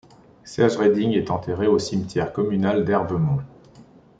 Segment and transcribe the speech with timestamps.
[0.45, 3.41] Serge Reding est enterré au cimetière communal d'Herbeumont.